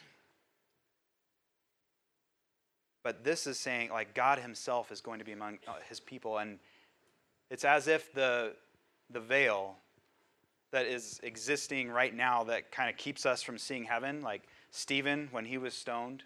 [3.04, 6.38] But this is saying, like, God Himself is going to be among uh, His people.
[6.38, 6.58] And
[7.48, 8.54] it's as if the,
[9.10, 9.76] the veil
[10.72, 15.28] that is existing right now that kind of keeps us from seeing heaven, like Stephen,
[15.30, 16.24] when he was stoned,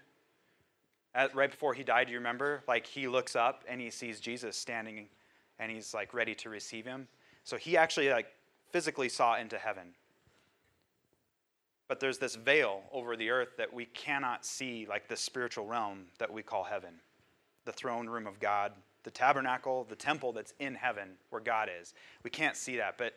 [1.15, 2.63] at, right before he died, do you remember?
[2.69, 5.09] Like he looks up and he sees Jesus standing
[5.59, 7.09] and he's like ready to receive him.
[7.45, 8.29] So he actually like
[8.71, 9.95] physically saw into heaven.
[11.89, 16.05] But there's this veil over the earth that we cannot see, like the spiritual realm
[16.19, 16.95] that we call heaven
[17.65, 21.95] the throne room of God, the tabernacle, the temple that's in heaven where God is.
[22.23, 22.99] We can't see that.
[22.99, 23.15] But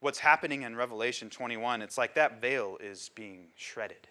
[0.00, 4.08] what's happening in Revelation 21, it's like that veil is being shredded.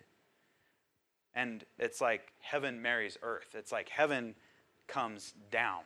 [1.36, 3.56] And it's like heaven marries earth.
[3.56, 4.36] It's like heaven
[4.88, 5.82] comes down.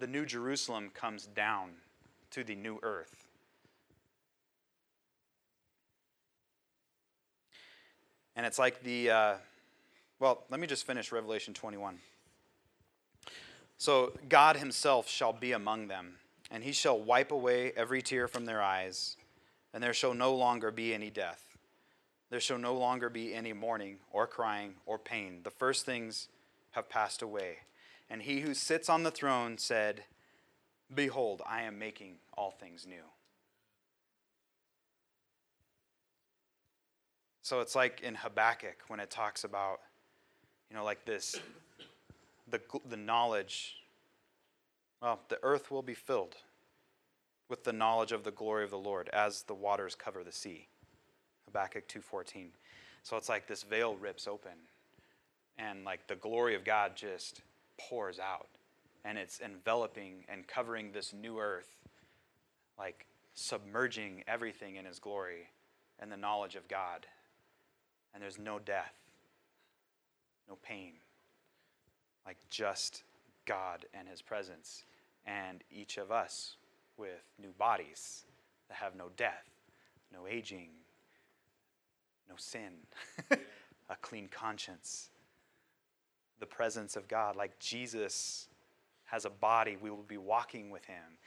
[0.00, 1.70] The new Jerusalem comes down
[2.32, 3.28] to the new earth.
[8.34, 9.34] And it's like the, uh,
[10.18, 11.98] well, let me just finish Revelation 21.
[13.78, 16.14] So God himself shall be among them,
[16.50, 19.16] and he shall wipe away every tear from their eyes,
[19.74, 21.51] and there shall no longer be any death
[22.32, 25.40] there shall no longer be any mourning or crying or pain.
[25.44, 26.28] The first things
[26.70, 27.58] have passed away.
[28.08, 30.04] And he who sits on the throne said,
[30.94, 33.04] Behold, I am making all things new.
[37.42, 39.80] So it's like in Habakkuk when it talks about,
[40.70, 41.38] you know, like this,
[42.48, 43.74] the, the knowledge,
[45.02, 46.36] well, the earth will be filled
[47.50, 50.68] with the knowledge of the glory of the Lord as the waters cover the sea.
[51.52, 52.50] Habakkuk 2:14.
[53.02, 54.52] So it's like this veil rips open
[55.58, 57.42] and like the glory of God just
[57.78, 58.48] pours out
[59.04, 61.76] and it's enveloping and covering this new earth
[62.78, 65.50] like submerging everything in his glory
[65.98, 67.06] and the knowledge of God.
[68.14, 68.94] And there's no death,
[70.48, 70.94] no pain.
[72.26, 73.02] Like just
[73.46, 74.84] God and his presence
[75.26, 76.56] and each of us
[76.96, 78.24] with new bodies
[78.68, 79.48] that have no death,
[80.12, 80.70] no aging,
[82.32, 82.72] no sin,
[83.90, 85.10] a clean conscience,
[86.40, 87.36] the presence of God.
[87.36, 88.48] Like Jesus
[89.04, 91.18] has a body, we will be walking with him.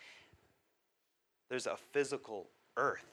[1.49, 3.05] There's a physical earth.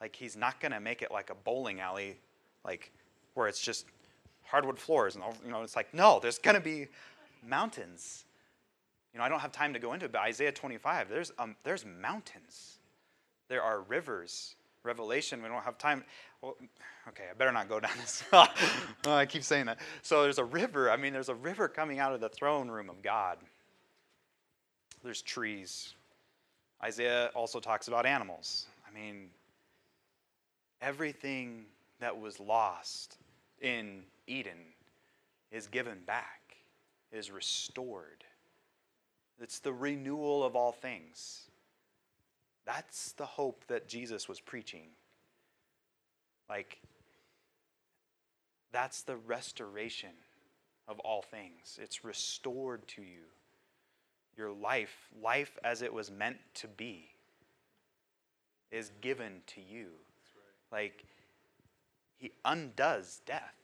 [0.00, 2.18] Like he's not going to make it like a bowling alley,
[2.64, 2.92] like
[3.34, 3.86] where it's just
[4.42, 6.88] hardwood floors and you know it's like no, there's going to be
[7.46, 8.24] mountains.
[9.12, 11.56] You know, I don't have time to go into it, but Isaiah 25, there's um,
[11.64, 12.78] there's mountains.
[13.48, 14.54] There are rivers.
[14.82, 16.04] Revelation, we don't have time.
[16.42, 18.24] Okay, I better not go down this.
[18.32, 18.46] oh,
[19.06, 19.78] I keep saying that.
[20.02, 20.90] So there's a river.
[20.90, 23.38] I mean, there's a river coming out of the throne room of God.
[25.02, 25.94] there's trees.
[26.82, 28.66] Isaiah also talks about animals.
[28.88, 29.28] I mean,
[30.80, 31.64] everything
[32.00, 33.18] that was lost
[33.60, 34.58] in Eden
[35.52, 36.56] is given back,
[37.12, 38.24] is restored.
[39.40, 41.49] It's the renewal of all things.
[42.72, 44.90] That's the hope that Jesus was preaching.
[46.48, 46.78] Like,
[48.70, 50.10] that's the restoration
[50.86, 51.80] of all things.
[51.82, 53.26] It's restored to you.
[54.36, 57.08] Your life, life as it was meant to be,
[58.70, 59.86] is given to you.
[60.70, 60.82] Right.
[60.82, 61.04] Like,
[62.18, 63.56] he undoes death.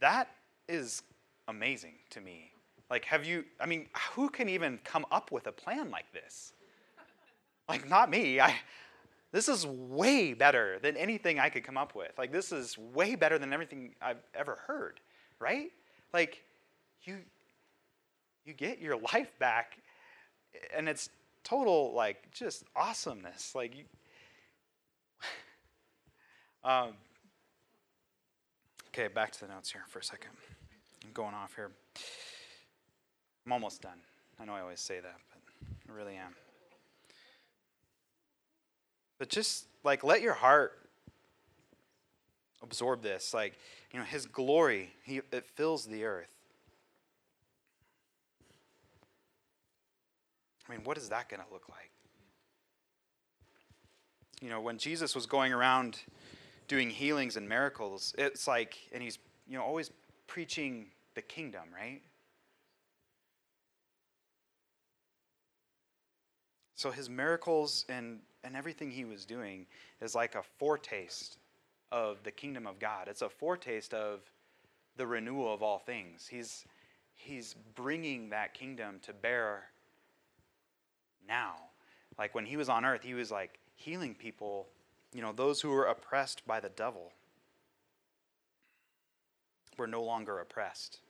[0.00, 0.28] That
[0.68, 1.04] is
[1.46, 2.50] amazing to me.
[2.90, 6.52] Like, have you, I mean, who can even come up with a plan like this?
[7.68, 8.40] Like, not me.
[8.40, 8.56] I,
[9.30, 12.10] this is way better than anything I could come up with.
[12.18, 14.98] Like, this is way better than everything I've ever heard,
[15.38, 15.70] right?
[16.12, 16.42] Like,
[17.04, 17.18] you,
[18.44, 19.78] you get your life back,
[20.76, 21.10] and it's
[21.44, 23.54] total, like, just awesomeness.
[23.54, 23.84] Like, you,
[26.68, 26.94] um,
[28.88, 30.30] okay, back to the notes here for a second.
[31.04, 31.70] I'm going off here.
[33.46, 33.98] I'm almost done.
[34.38, 36.34] I know I always say that, but I really am.
[39.18, 40.80] But just like let your heart
[42.62, 43.34] absorb this.
[43.34, 43.58] Like,
[43.92, 46.32] you know, his glory, he, it fills the earth.
[50.68, 51.90] I mean, what is that going to look like?
[54.40, 55.98] You know, when Jesus was going around
[56.68, 59.90] doing healings and miracles, it's like, and he's, you know, always
[60.28, 62.00] preaching the kingdom, right?
[66.80, 69.66] So his miracles and, and everything he was doing
[70.00, 71.36] is like a foretaste
[71.92, 73.06] of the kingdom of God.
[73.06, 74.20] It's a foretaste of
[74.96, 76.26] the renewal of all things.
[76.26, 76.64] He's,
[77.14, 79.64] he's bringing that kingdom to bear
[81.28, 81.56] now.
[82.18, 84.66] Like when he was on earth, he was like healing people,
[85.12, 87.12] you know, those who were oppressed by the devil
[89.76, 91.00] were no longer oppressed.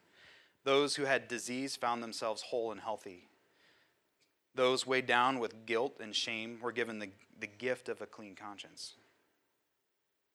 [0.64, 3.29] Those who had disease found themselves whole and healthy.
[4.54, 8.34] Those weighed down with guilt and shame were given the, the gift of a clean
[8.34, 8.94] conscience.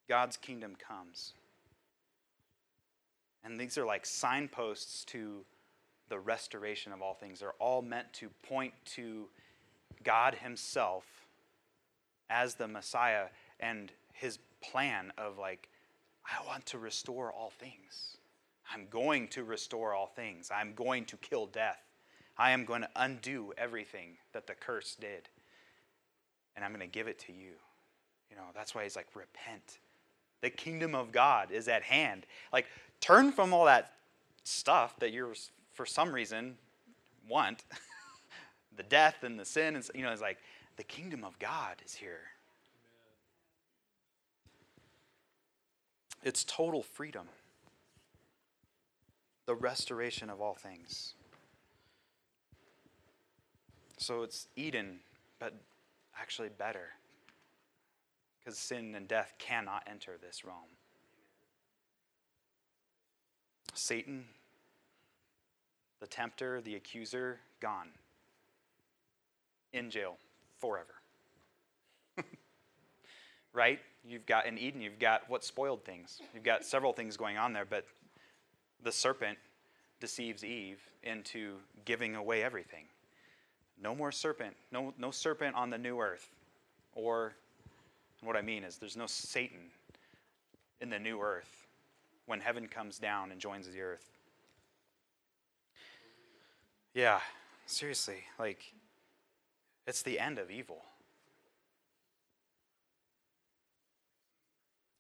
[0.08, 1.34] God's kingdom comes.
[3.44, 5.46] And these are like signposts to
[6.10, 7.40] the restoration of all things.
[7.40, 9.28] They're all meant to point to
[10.04, 11.06] God Himself
[12.30, 13.26] as the Messiah
[13.60, 15.70] and His plan of, like,
[16.26, 18.18] I want to restore all things.
[18.74, 20.50] I'm going to restore all things.
[20.54, 21.85] I'm going to kill death.
[22.38, 25.30] I am going to undo everything that the curse did.
[26.56, 27.52] And I'm going to give it to you.
[28.30, 29.80] You know, that's why he's like, repent.
[30.42, 32.26] The kingdom of God is at hand.
[32.52, 32.66] Like,
[33.00, 33.94] turn from all that
[34.44, 35.34] stuff that you're,
[35.74, 36.56] for some reason,
[37.30, 37.64] want
[38.76, 39.76] the death and the sin.
[39.76, 40.38] And, you know, it's like,
[40.78, 42.22] the kingdom of God is here.
[46.24, 47.28] It's total freedom,
[49.46, 51.14] the restoration of all things.
[53.98, 55.00] So it's Eden,
[55.40, 55.54] but
[56.20, 56.90] actually better.
[58.40, 60.70] Because sin and death cannot enter this realm.
[63.74, 64.26] Satan,
[66.00, 67.90] the tempter, the accuser, gone.
[69.74, 70.18] In jail
[70.60, 70.96] forever.
[73.54, 73.80] right?
[74.08, 76.22] You've got in Eden, you've got what spoiled things.
[76.34, 77.86] You've got several things going on there, but
[78.84, 79.38] the serpent
[80.00, 81.56] deceives Eve into
[81.86, 82.86] giving away everything.
[83.82, 84.56] No more serpent.
[84.72, 86.30] No, no serpent on the new earth.
[86.94, 87.34] Or,
[88.22, 89.72] what I mean is, there's no Satan
[90.82, 91.68] in the new earth
[92.26, 94.10] when heaven comes down and joins the earth.
[96.94, 97.20] Yeah,
[97.66, 98.74] seriously, like,
[99.86, 100.84] it's the end of evil.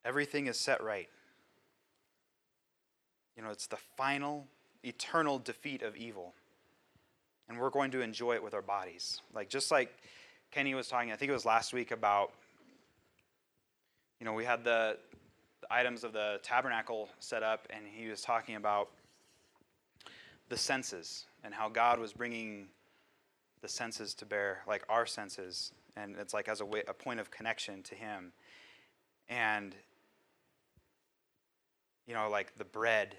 [0.04, 1.10] Everything is set right.
[3.36, 4.48] You know, it's the final,
[4.84, 6.34] eternal defeat of evil
[7.48, 9.21] and we're going to enjoy it with our bodies.
[9.33, 9.93] Like just like
[10.52, 12.31] Kenny was talking, I think it was last week about,
[14.19, 14.98] you know, we had the,
[15.62, 18.89] the items of the tabernacle set up, and he was talking about
[20.50, 22.67] the senses and how God was bringing
[23.62, 27.19] the senses to bear, like our senses, and it's like as a, way, a point
[27.19, 28.31] of connection to Him.
[29.27, 29.75] And,
[32.08, 33.15] you know, like the bread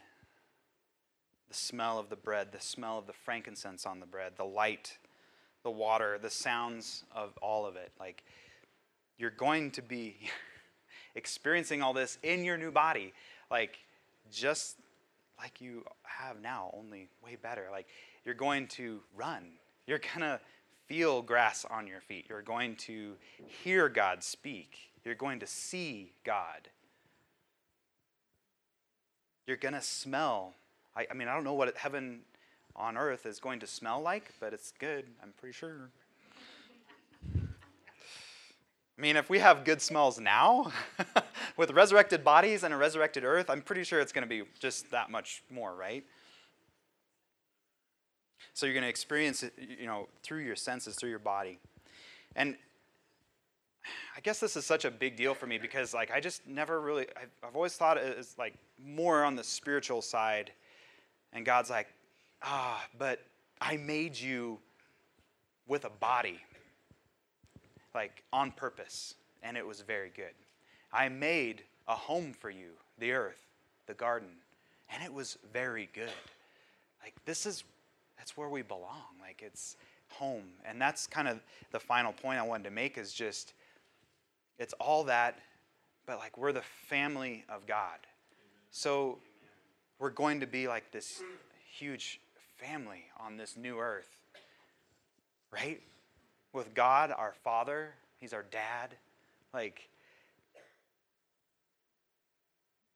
[1.49, 4.99] the smell of the bread, the smell of the frankincense on the bread, the light,
[5.63, 7.93] the water, the sounds of all of it.
[7.99, 8.25] Like,
[9.19, 10.17] you're going to be
[11.15, 13.13] experiencing all this in your new body,
[13.51, 13.79] like,
[14.31, 14.77] just
[15.39, 17.67] like you have now, only way better.
[17.71, 17.87] Like,
[18.25, 19.45] you're going to run.
[19.87, 20.41] You're going to
[20.87, 22.27] feel grass on your feet.
[22.29, 23.15] You're going to
[23.65, 24.77] hear God speak.
[25.05, 26.69] You're going to see God.
[29.47, 30.55] You're going to smell.
[30.97, 32.21] I, I mean, I don't know what heaven
[32.75, 35.91] on earth is going to smell like, but it's good, I'm pretty sure.
[38.99, 40.73] I mean, if we have good smells now,
[41.59, 44.91] with resurrected bodies and a resurrected earth, I'm pretty sure it's going to be just
[44.91, 46.03] that much more, right?
[48.55, 51.59] So you're going to experience it, you know, through your senses, through your body.
[52.37, 52.57] And
[54.17, 56.81] I guess this is such a big deal for me because, like, I just never
[56.81, 60.53] really, I've, I've always thought it as, like, more on the spiritual side.
[61.37, 61.89] And God's like,
[62.43, 63.21] ah, but
[63.61, 64.59] I made you
[65.69, 66.41] with a body
[67.95, 70.33] like on purpose, and it was very good.
[70.95, 73.45] I made a home for you, the earth,
[73.87, 74.31] the garden,
[74.91, 76.11] and it was very good.
[77.03, 77.65] Like this is
[78.17, 79.21] that's where we belong.
[79.21, 79.77] Like it's
[80.09, 80.45] home.
[80.65, 83.53] And that's kind of the final point I wanted to make is just
[84.59, 85.39] it's all that
[86.07, 87.99] but like we're the family of God.
[88.71, 89.19] So
[89.99, 91.23] we're going to be like this
[91.79, 92.21] huge
[92.57, 94.09] family on this new earth.
[95.53, 95.81] Right?
[96.57, 97.95] with God, our Father.
[98.19, 98.97] He's our dad.
[99.55, 99.89] Like,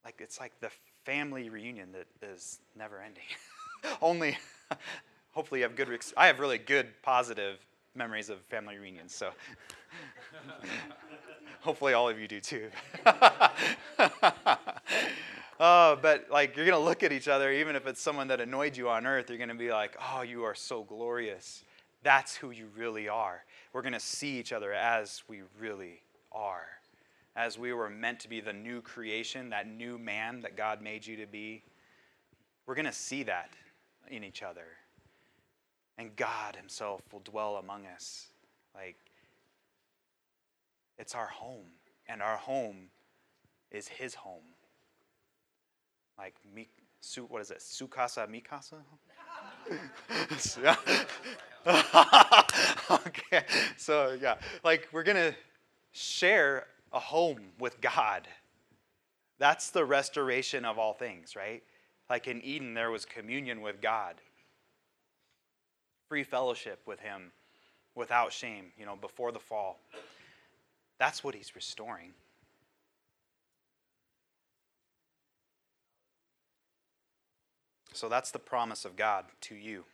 [0.05, 0.71] like it's like the
[1.05, 3.23] family reunion that is never ending.
[4.03, 4.37] Only,
[5.31, 5.89] hopefully, you have good.
[6.17, 7.59] I have really good, positive
[7.95, 9.15] memories of family reunions.
[9.15, 9.31] So,
[11.61, 12.71] hopefully, all of you do too.
[15.63, 18.77] Oh, but like you're gonna look at each other, even if it's someone that annoyed
[18.77, 21.63] you on earth, you're gonna be like, "Oh, you are so glorious."
[22.03, 23.45] That's who you really are.
[23.73, 26.01] We're going to see each other as we really
[26.33, 26.67] are.
[27.37, 31.07] As we were meant to be the new creation, that new man that God made
[31.07, 31.63] you to be.
[32.67, 33.51] We're going to see that
[34.09, 34.67] in each other.
[35.99, 38.29] And God Himself will dwell among us.
[38.75, 38.97] Like,
[40.99, 41.67] it's our home.
[42.09, 42.89] And our home
[43.71, 44.55] is His home.
[46.21, 46.69] Like, mi,
[47.29, 47.61] what is it?
[47.61, 48.75] Sukasa Mikasa?
[53.07, 53.45] okay,
[53.79, 55.35] so yeah, like we're gonna
[55.93, 58.29] share a home with God.
[59.39, 61.63] That's the restoration of all things, right?
[62.11, 64.17] Like in Eden, there was communion with God,
[66.07, 67.33] free fellowship with Him
[67.95, 69.81] without shame, you know, before the fall.
[70.99, 72.13] That's what He's restoring.
[77.93, 79.85] So that's the promise of God to you.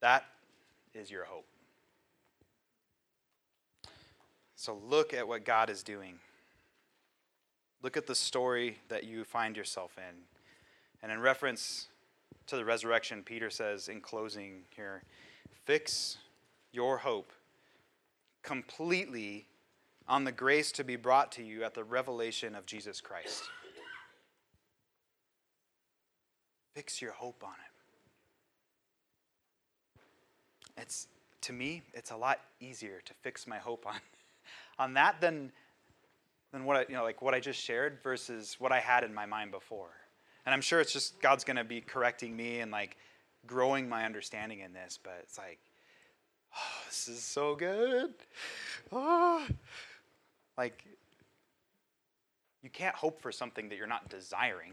[0.00, 0.24] That
[0.94, 1.46] is your hope.
[4.54, 6.18] So look at what God is doing.
[7.82, 10.16] Look at the story that you find yourself in.
[11.02, 11.88] And in reference
[12.46, 15.02] to the resurrection, Peter says in closing here
[15.64, 16.18] fix
[16.72, 17.32] your hope
[18.42, 19.46] completely
[20.08, 23.42] on the grace to be brought to you at the revelation of Jesus Christ.
[26.76, 27.54] Fix your hope on
[30.76, 30.82] it.
[30.82, 31.08] It's
[31.40, 33.94] to me, it's a lot easier to fix my hope on
[34.78, 35.52] on that than
[36.52, 39.14] than what I, you know, like what I just shared versus what I had in
[39.14, 39.88] my mind before.
[40.44, 42.98] And I'm sure it's just God's going to be correcting me and like
[43.46, 45.58] growing my understanding in this, but it's like
[46.54, 48.12] oh, this is so good.
[48.92, 49.46] Oh.
[50.58, 50.84] Like
[52.62, 54.72] you can't hope for something that you're not desiring.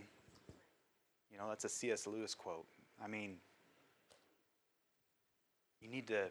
[1.34, 2.06] You know, that's a C.S.
[2.06, 2.68] Lewis quote.
[3.04, 3.38] I mean,
[5.82, 6.30] you need to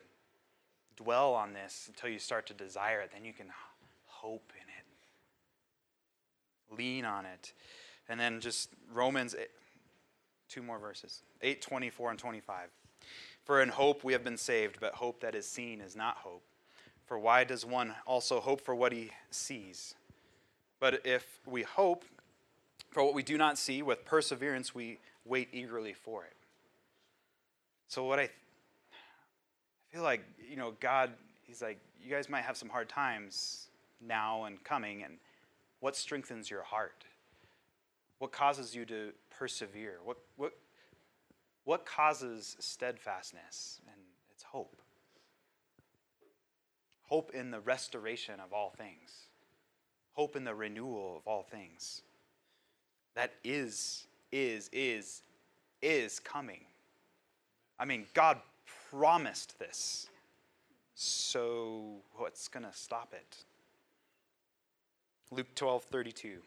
[0.97, 3.11] dwell on this until you start to desire it.
[3.13, 3.49] Then you can
[4.07, 7.53] hope in it, lean on it.
[8.09, 9.47] And then just Romans, eh,
[10.49, 12.69] two more verses 8, 24, and 25.
[13.45, 16.45] For in hope we have been saved, but hope that is seen is not hope.
[17.05, 19.97] For why does one also hope for what he sees?
[20.79, 22.05] But if we hope
[22.93, 26.37] for what we do not see, with perseverance we wait eagerly for it.
[27.89, 28.29] So, what I, I
[29.91, 31.11] feel like, you know, God,
[31.43, 33.69] He's like, you guys might have some hard times
[34.01, 35.15] now and coming, and
[35.81, 37.05] what strengthens your heart?
[38.19, 39.99] What causes you to persevere?
[40.05, 40.53] What, what,
[41.65, 43.81] what causes steadfastness?
[43.87, 43.97] And
[44.33, 44.77] it's hope.
[47.05, 49.29] Hope in the restoration of all things,
[50.13, 52.03] hope in the renewal of all things
[53.15, 55.23] that is, is, is,
[55.81, 56.65] is coming.
[57.79, 58.39] I mean, God
[58.91, 60.09] promised this.
[60.95, 63.45] So what's going to stop it?
[65.31, 66.39] Luke 12 32.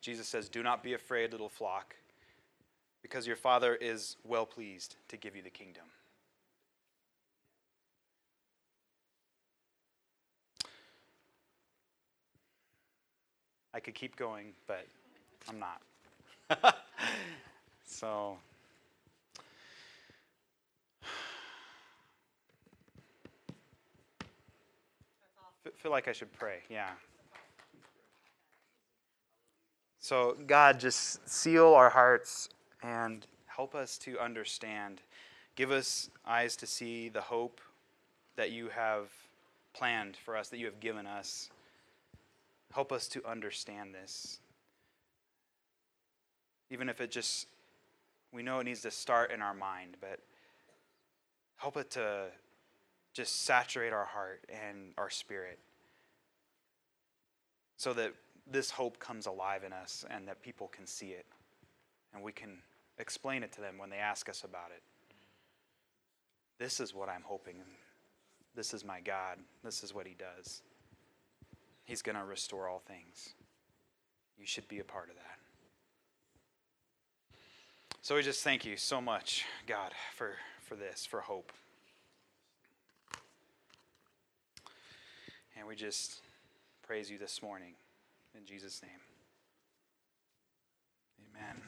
[0.00, 1.96] Jesus says, Do not be afraid, little flock,
[3.02, 5.82] because your Father is well pleased to give you the kingdom.
[13.74, 14.86] I could keep going, but
[15.48, 16.76] I'm not.
[17.86, 18.38] so.
[25.86, 26.90] feel like I should pray, yeah.
[30.00, 32.48] So, God, just seal our hearts
[32.82, 35.00] and help us to understand.
[35.54, 37.60] Give us eyes to see the hope
[38.34, 39.10] that you have
[39.74, 41.50] planned for us, that you have given us.
[42.72, 44.40] Help us to understand this.
[46.70, 47.46] Even if it just,
[48.32, 50.20] we know it needs to start in our mind, but
[51.56, 52.26] help it to
[53.14, 55.58] just saturate our heart and our spirit
[57.76, 58.12] so that
[58.46, 61.26] this hope comes alive in us and that people can see it
[62.14, 62.58] and we can
[62.98, 64.82] explain it to them when they ask us about it.
[66.58, 67.56] This is what I'm hoping.
[68.54, 69.38] This is my God.
[69.62, 70.62] This is what He does.
[71.84, 73.34] He's going to restore all things.
[74.38, 75.35] You should be a part of that.
[78.06, 81.52] So we just thank you so much, God, for, for this, for hope.
[85.56, 86.20] And we just
[86.86, 87.72] praise you this morning.
[88.38, 89.00] In Jesus' name.
[91.34, 91.60] Amen.